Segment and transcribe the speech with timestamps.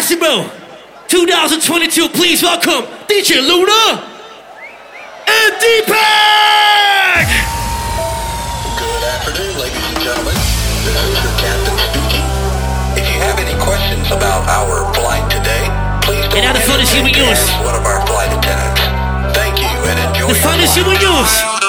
[0.00, 0.48] Decibel
[1.08, 4.00] 2022, please welcome DJ Luna
[5.28, 7.28] and Deepack!
[8.80, 10.32] Good afternoon, ladies and gentlemen.
[10.88, 12.24] This is the captain speaking.
[12.96, 15.68] If you have any questions about our flight today,
[16.00, 17.36] please don't And now the fun is hesitate human to use.
[17.44, 19.36] ask one of our flight attendants.
[19.36, 20.96] Thank you and enjoy The your finest flight.
[20.96, 21.59] human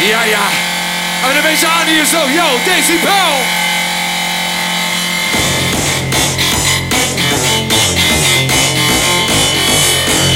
[0.09, 0.51] Ja, ja.
[1.29, 2.19] En een beetje aan hier zo.
[2.19, 3.11] Yo, Decibel!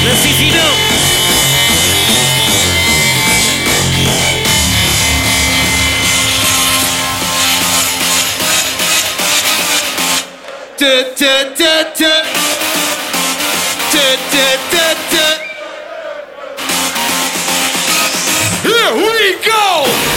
[0.04, 0.74] Let's see if you know.
[10.78, 12.36] Da, da, da,
[18.86, 20.15] Here we go!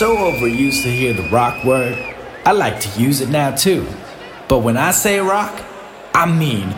[0.00, 1.94] So overused to hear the rock word,
[2.46, 3.86] I like to use it now too.
[4.48, 5.62] But when I say rock,
[6.14, 6.74] I mean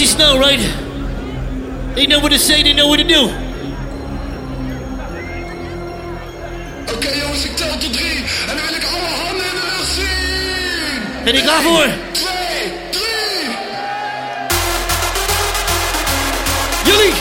[0.00, 0.58] Dutchies know, right?
[1.94, 3.24] They know what to say, they know what to do.
[6.94, 8.24] Oké jongens, ik tel tot drie.
[8.48, 11.24] En dan wil ik alle handen in de lucht zien.
[11.24, 11.86] Ben je klaar voor?
[12.12, 13.50] Twee, drie.
[16.84, 17.14] Jullie!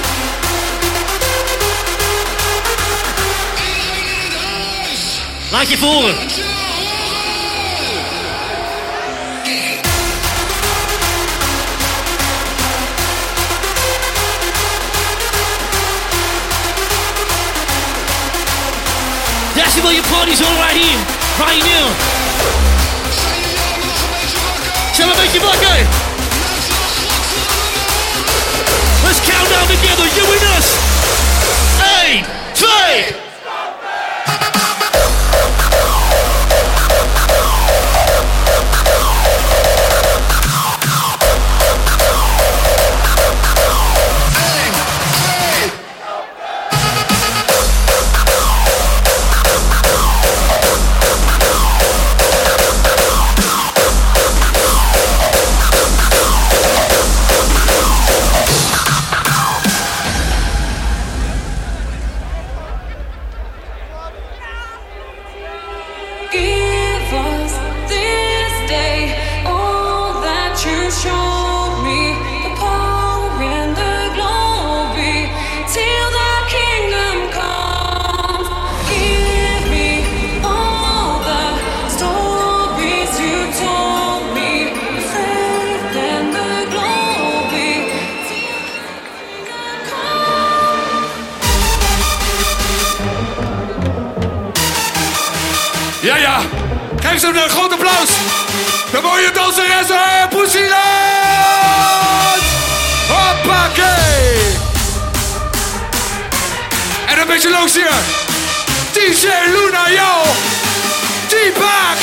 [5.51, 6.15] Laat je voren.
[19.89, 20.99] Decibel, your party's on right here,
[21.39, 21.89] right now.
[24.93, 25.87] Zullen we een beetje wakker?
[29.03, 30.67] Let's count down together, you and us.
[32.05, 33.28] 1, 2,
[96.99, 98.09] Geef ze een groot applaus.
[98.91, 100.88] De mooie danseressen, Poesieland!
[107.47, 107.89] Langs hier.
[108.93, 110.23] DJ Luna, yo!
[111.29, 111.97] T-Pack!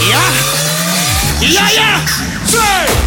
[0.00, 0.20] Ja?
[1.40, 2.00] Ja, ja!
[2.46, 2.99] Twee!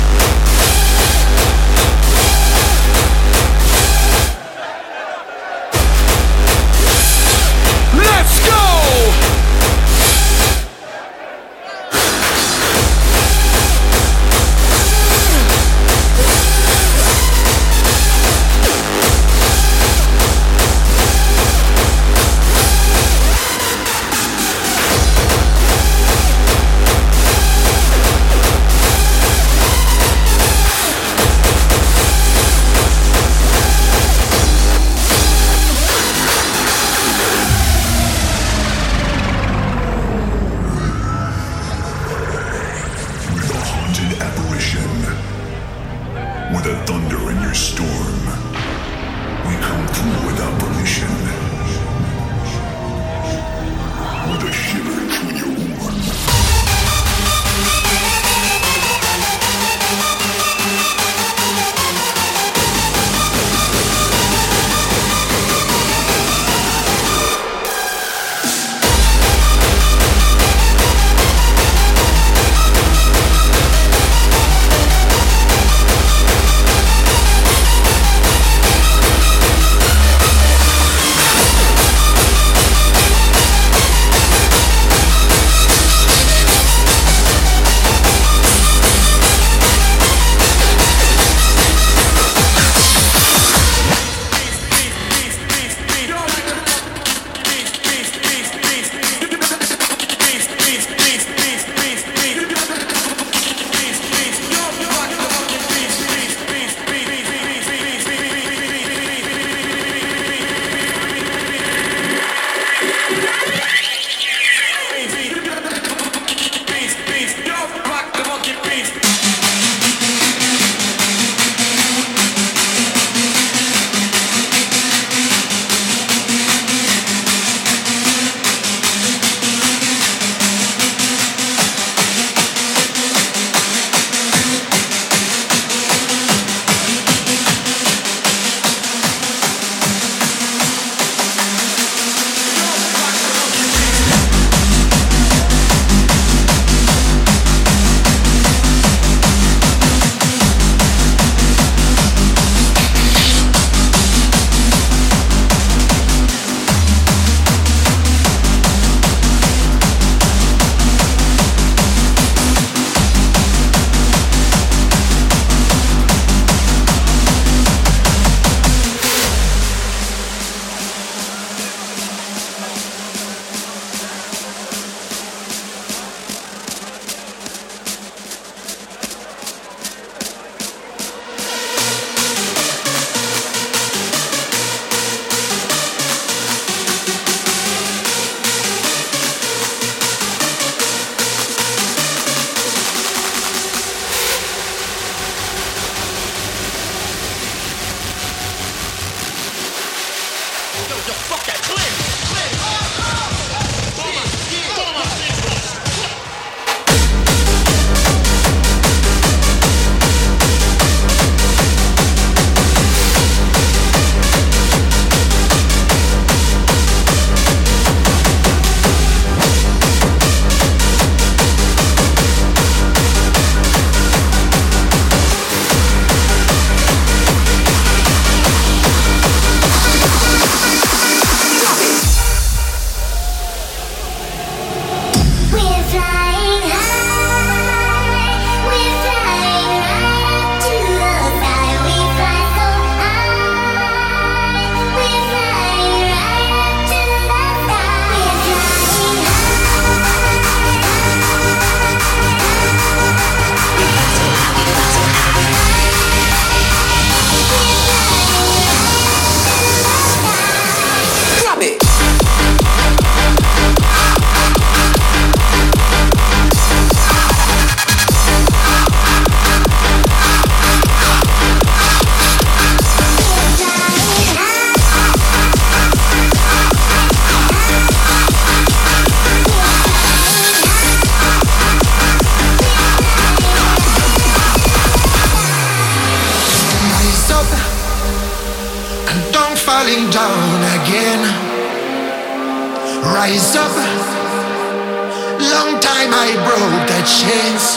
[297.03, 297.75] chance.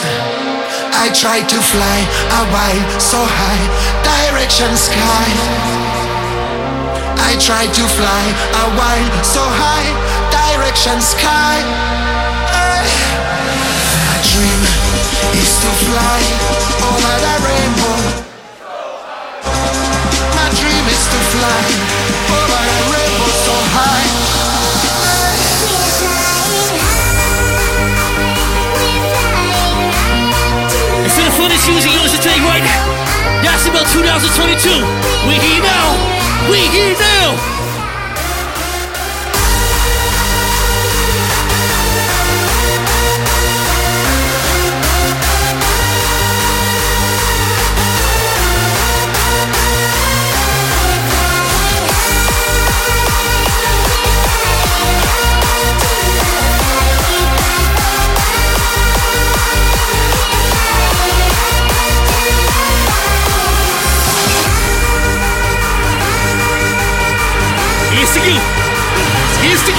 [0.95, 1.99] I try to fly
[2.31, 3.63] a while so high,
[4.03, 5.27] direction sky.
[7.19, 8.23] I try to fly
[8.63, 9.89] a while so high,
[10.31, 11.59] direction sky.
[14.07, 14.61] My dream
[15.35, 16.19] is to fly
[16.87, 17.99] over the rainbow.
[20.39, 21.96] My dream is to fly.
[31.47, 32.63] one using yours today, right?
[33.43, 34.83] That's about 2022.
[35.27, 35.87] We here now.
[36.51, 37.56] We here now.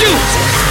[0.00, 0.67] you.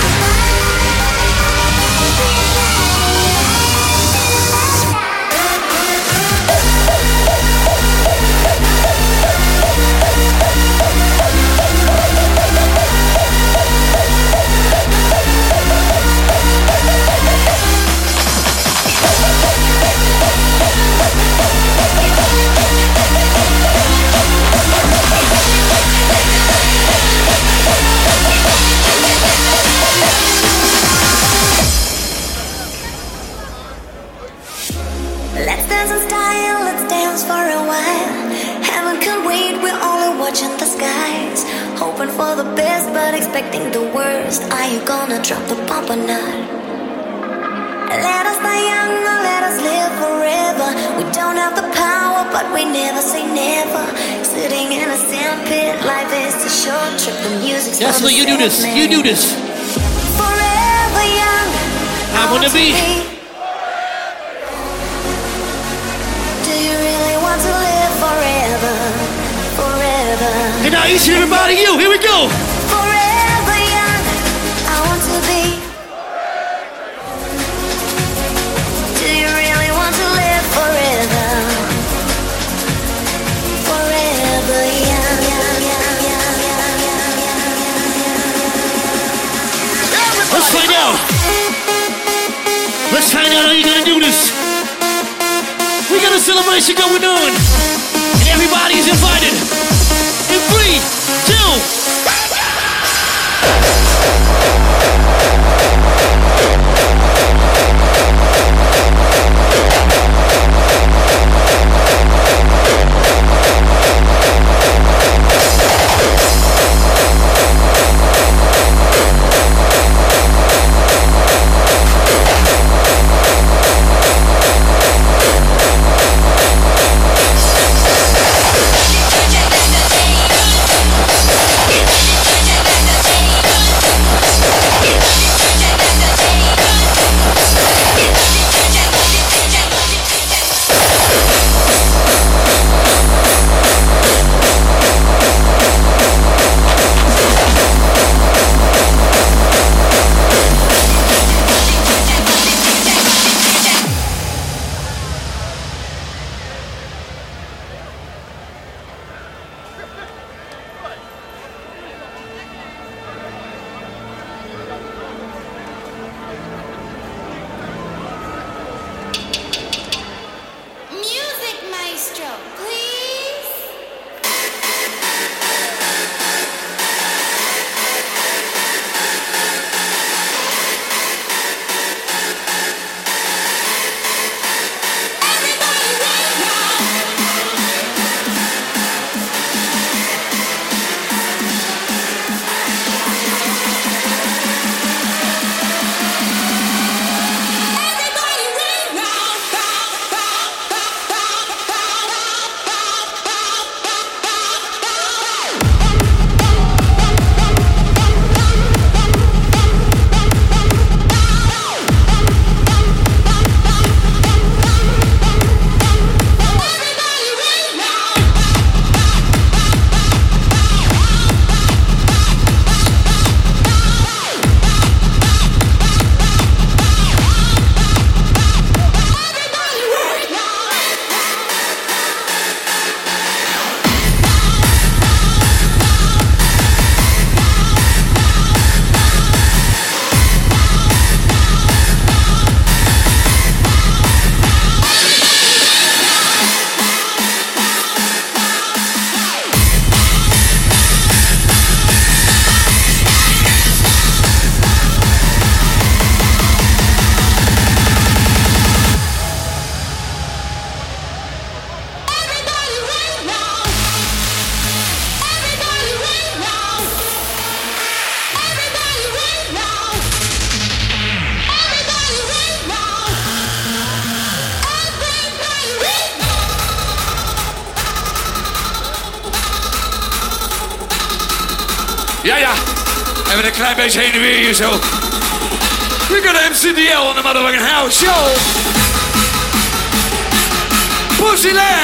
[291.38, 291.77] silêncio!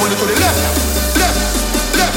[0.00, 0.56] pull it to the left,
[1.20, 1.40] left,
[2.00, 2.16] left,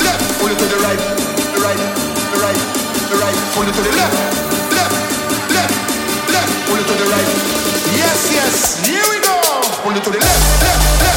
[0.00, 2.60] left, pull it to the right, the right, the right,
[3.12, 4.16] the right, pull it to the left,
[4.72, 4.96] left,
[5.52, 5.76] left,
[6.32, 7.28] left, pull it to the right.
[8.00, 9.36] Yes, yes, here we go.
[9.84, 11.07] Pull it to the left, left.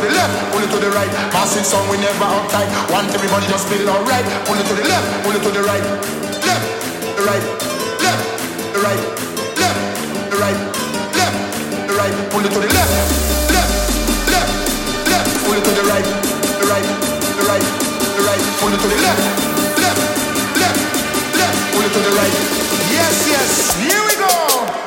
[0.00, 1.12] to the left, pull it to the right.
[1.32, 2.68] Massive song, we never uptight.
[2.88, 4.24] Want everybody just feel alright.
[4.48, 5.84] Pull it to the left, pull it to the right.
[6.40, 6.64] Left,
[7.16, 7.44] the right,
[8.00, 8.24] left,
[8.72, 9.02] the right,
[9.60, 9.80] left,
[10.32, 10.60] the right,
[11.12, 11.36] left,
[11.84, 12.14] the right.
[12.32, 12.92] Pull it to the left,
[13.52, 13.72] left,
[14.32, 14.52] left,
[15.12, 15.28] left.
[15.44, 16.06] Pull it to the right,
[16.60, 16.88] the right,
[17.36, 17.66] the right,
[18.16, 18.42] the right.
[18.56, 19.22] Pull it to the left,
[19.84, 20.00] left,
[20.56, 20.80] left,
[21.36, 21.58] left.
[21.76, 22.34] Pull it to the right.
[22.88, 23.48] Yes, yes.
[23.76, 24.32] Here we go.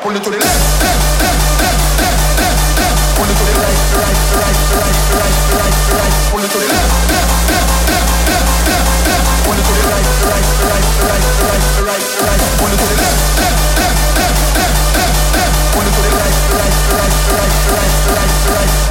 [0.02, 1.03] Pull it to the left, left.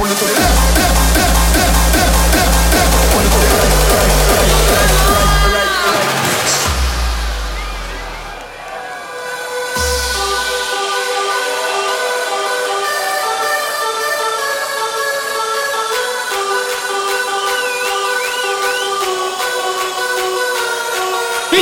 [0.04, 0.53] Wanna put it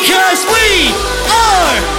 [0.03, 0.91] because we
[1.31, 1.92] are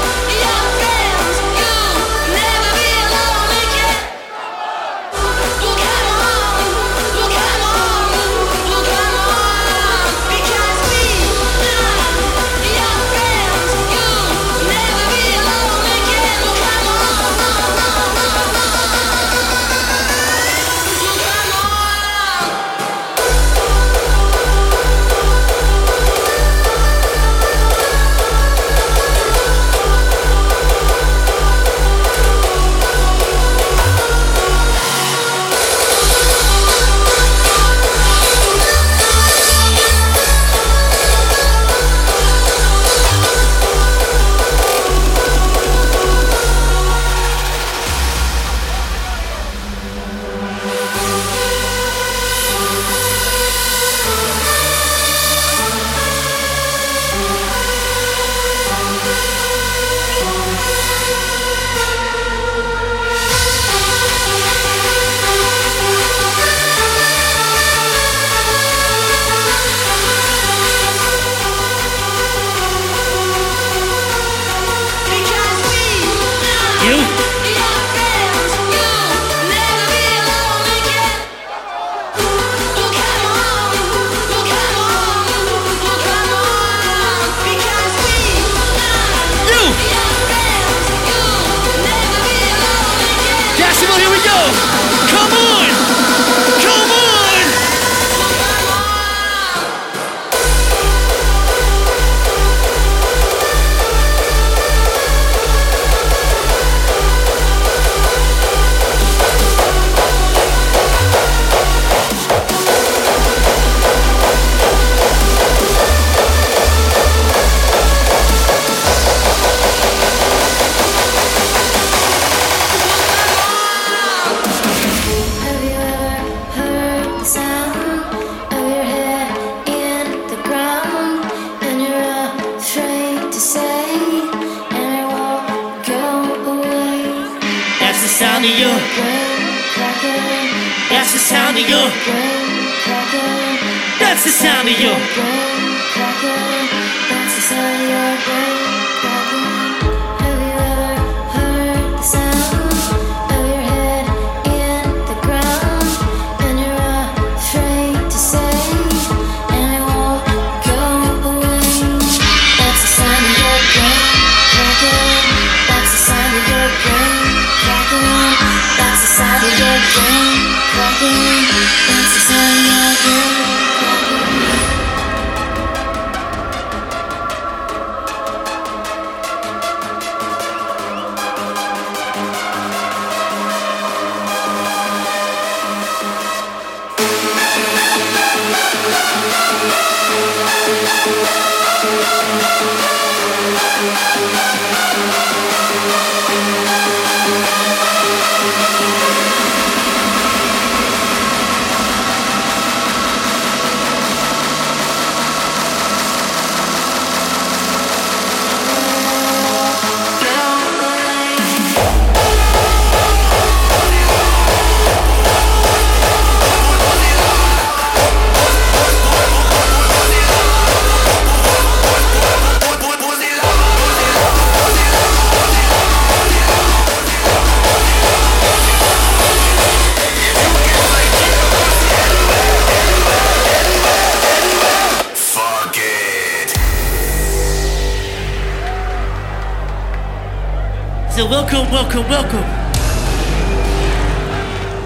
[241.74, 242.46] welcome, welcome,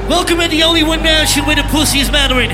[0.07, 0.39] welcome.
[0.39, 2.47] In the only one man show where the pussy is mattering.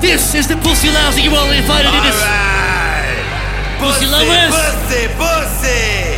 [0.00, 2.16] This is the pussy lounge that you all invited in this.
[3.76, 4.48] Pussy lovers.
[4.48, 6.16] Pussy, pussy.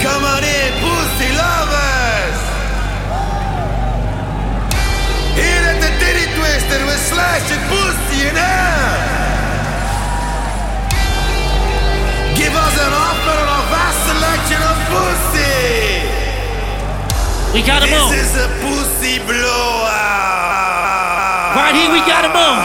[0.00, 2.40] Come on in, pussy lovers.
[5.36, 8.51] Here at the Titty Twister, we're slashing pussy in half.
[17.52, 18.08] We got all.
[18.08, 19.92] This is a pussy blowout.
[21.54, 22.62] Right here, we got 'em all.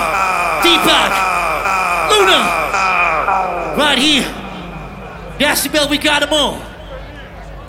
[0.64, 1.12] Deepack,
[2.10, 2.40] Luna,
[3.76, 4.26] right here.
[5.38, 6.58] Decibel, we got got 'em all.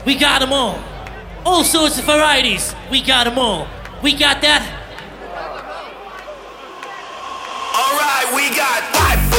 [0.05, 0.79] We got got 'em all.
[1.45, 2.73] All sorts of varieties.
[2.89, 3.67] We got got 'em all.
[4.01, 4.63] We got that.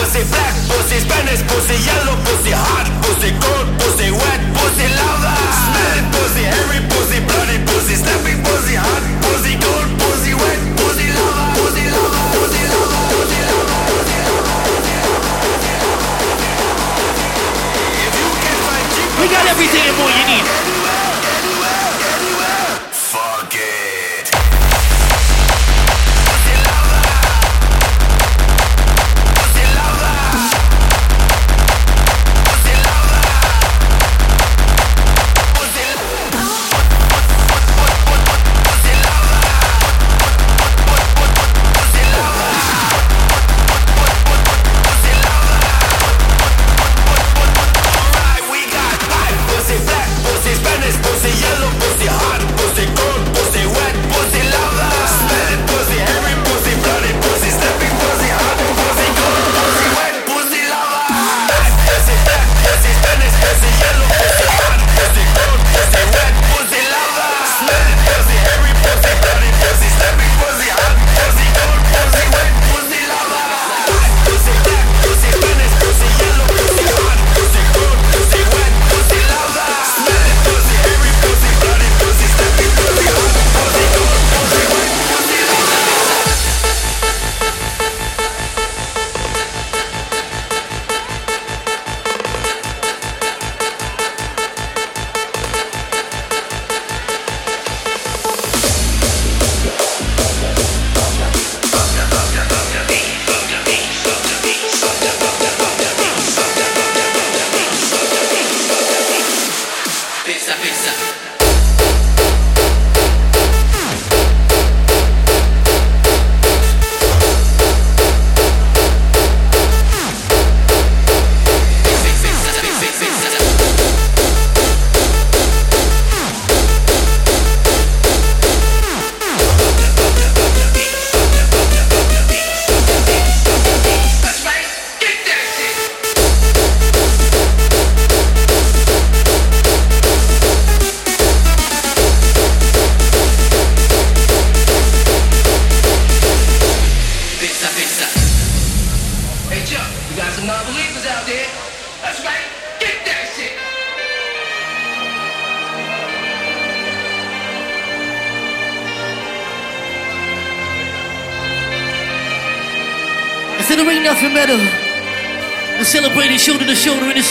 [0.10, 5.34] Pussy, black pussy, Spanish pussy, yellow pussy, hot pussy, cold pussy, wet pussy, lava.
[5.54, 11.54] Smelly pussy, hairy pussy, bloody pussy, snapping pussy, hot pussy, cold pussy, wet pussy, lava.
[11.62, 14.58] Pussy, lava, pussy, lava, pussy, lava,
[19.22, 20.69] We got everything and more you need.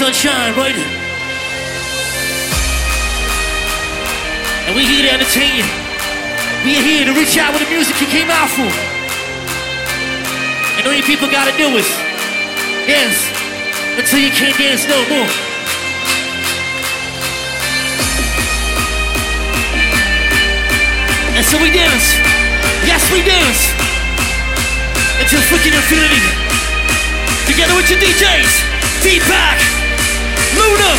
[0.09, 0.73] Sunshine, right?
[4.65, 5.61] And we're here to entertain.
[6.65, 8.73] We are here to reach out with the music you came out for.
[10.81, 11.85] And all you people gotta do is
[12.89, 13.21] dance
[14.01, 15.29] until you can't dance no more.
[21.37, 22.17] And so we dance.
[22.89, 23.61] Yes, we dance.
[25.21, 26.25] Until freaking infinity.
[27.45, 28.65] Together with your DJs,
[29.05, 29.78] Deepack,
[30.59, 30.91] Luna,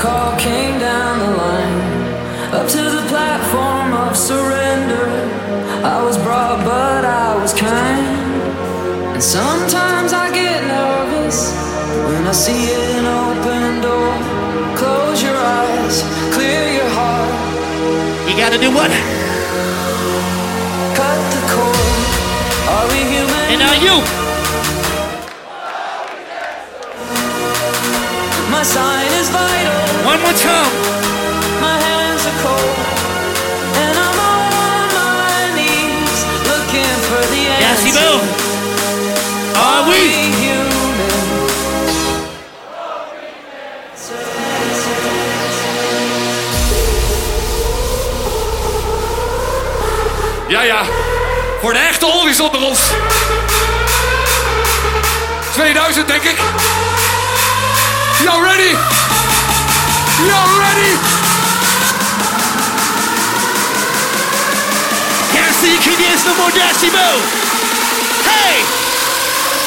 [0.00, 1.78] call came down the line.
[2.56, 5.08] Up to the platform of surrender.
[5.84, 8.06] I was broad, but I was kind.
[9.14, 11.38] And sometimes I get nervous
[12.08, 12.64] when I see
[12.96, 14.12] an open door.
[14.80, 15.96] Close your eyes,
[16.34, 17.32] clear your heart.
[18.26, 18.90] You gotta do what?
[20.96, 22.00] Cut the cord.
[22.74, 23.44] Are we human?
[23.52, 23.96] And now you.
[28.50, 29.09] My sign
[50.50, 50.82] Ja, ja.
[51.60, 52.80] Voor de echte oldies onder ons.
[55.52, 56.36] 2000, denk ik.
[58.22, 58.76] Y'all ready?
[60.20, 60.92] Y'all ready?
[65.32, 67.16] Can't see you can dance no more decibel.
[68.28, 68.60] Hey!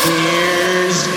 [0.06, 1.08] Here's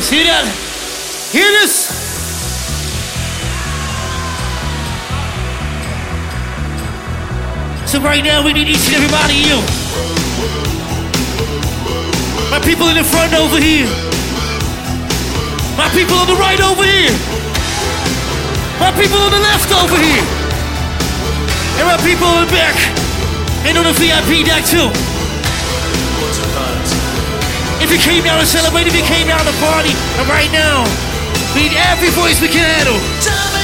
[0.00, 0.42] do that?
[1.30, 1.86] Hear this?
[7.86, 9.62] So right now we need each and every one of you.
[12.50, 13.86] My people in the front over here.
[15.78, 17.14] My people on the right over here.
[18.82, 20.26] My people on the left over here.
[21.78, 22.74] And my people in the back.
[23.62, 25.13] And on the VIP deck too.
[27.84, 30.88] If you came down to celebrate, if you came down to party, and right now,
[31.54, 33.63] we need every voice we can handle.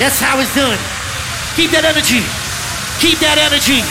[0.00, 0.80] That's how it's done.
[1.60, 2.24] Keep that energy.
[3.04, 3.84] Keep that energy.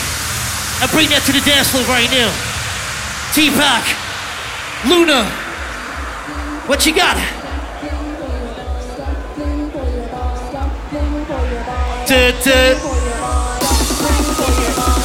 [0.82, 2.26] And bring that to the dance floor right now.
[3.30, 3.86] Deepack,
[4.90, 5.30] Luna,
[6.66, 7.14] what you got?
[12.10, 12.74] Duh, duh.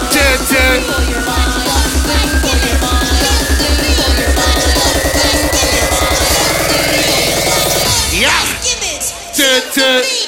[0.09, 0.81] Duh, duh.
[8.11, 8.41] Yeah.
[9.75, 10.24] Duh.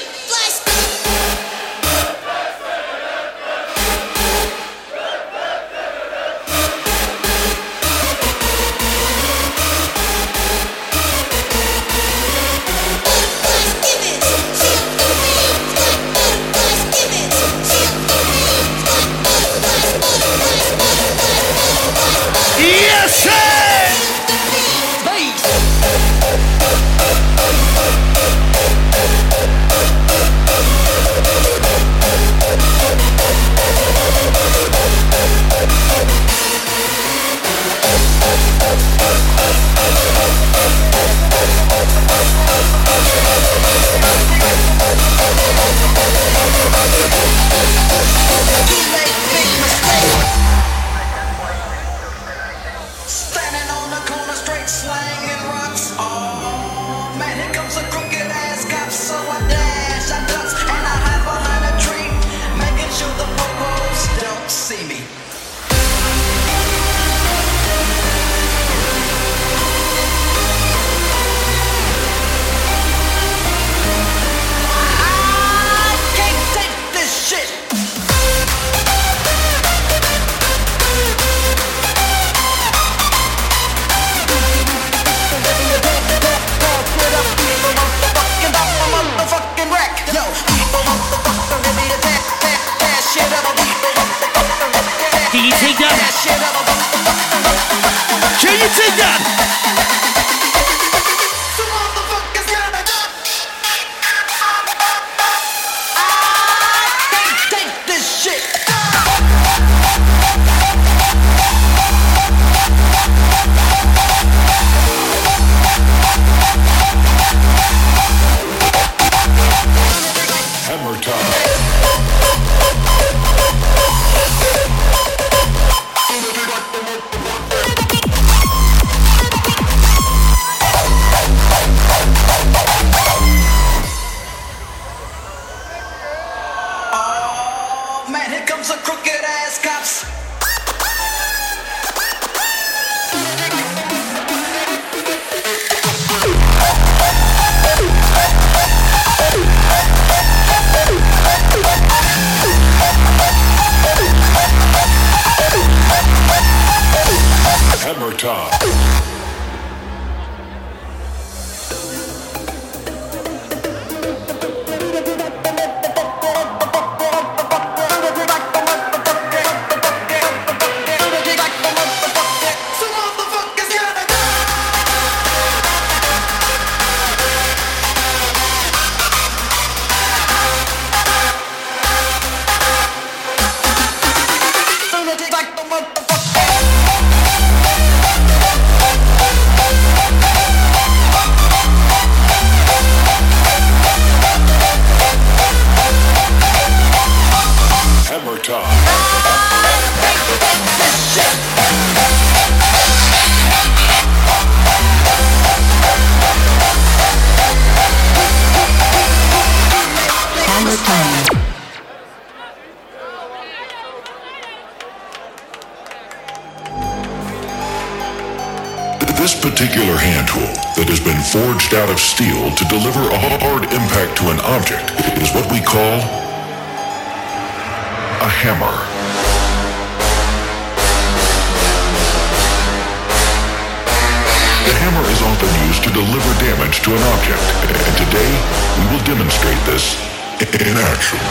[234.67, 238.31] The hammer is often used to deliver damage to an object, and today
[238.75, 239.95] we will demonstrate this
[240.43, 241.23] in action.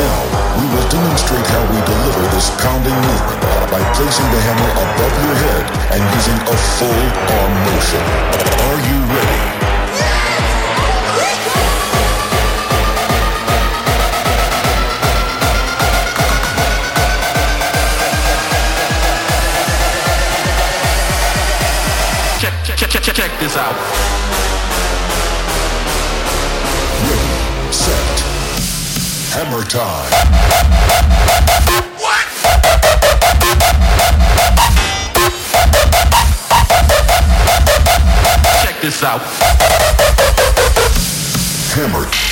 [0.00, 0.18] Now,
[0.56, 5.36] we will demonstrate how we deliver this pounding movement by placing the hammer above your
[5.44, 7.04] head and using a full
[7.36, 8.00] arm motion.
[8.64, 9.63] Are you ready?
[29.54, 30.10] summertime.
[38.62, 39.20] Check this out.
[41.74, 42.23] Hammer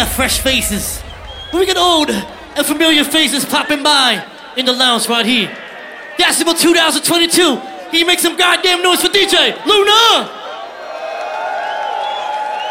[0.00, 1.02] got fresh faces.
[1.52, 4.24] We got old and familiar faces popping by
[4.56, 5.54] in the lounge right here.
[6.16, 7.60] Decibel 2022.
[7.90, 10.30] He you make some goddamn noise for DJ Luna?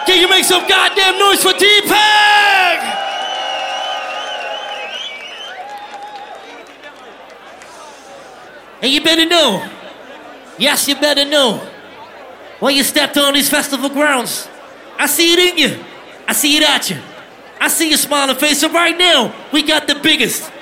[0.08, 2.80] Can you make some goddamn noise for Deepack?
[8.82, 9.70] And you better know.
[10.58, 11.58] Yes, you better know.
[12.60, 14.50] When you stepped on these festival grounds,
[14.98, 15.86] I see it in you.
[16.28, 16.98] I see it at you.
[17.60, 18.62] I see your smiling face.
[18.62, 20.50] So right now, we got the biggest,